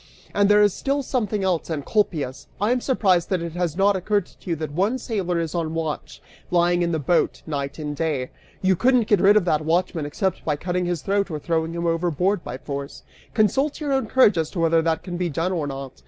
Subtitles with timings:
[0.33, 2.47] And there is still something else, Encolpius.
[2.59, 5.75] I am surprised that it has not occurred to you that one sailor is on
[5.75, 8.31] watch, lying in the boat, night and day.
[8.63, 11.85] You couldn't get rid of that watchman except by cutting his throat or throwing him
[11.85, 13.03] overboard by force.
[13.35, 15.91] Consult your own courage as to whether that can be done or not.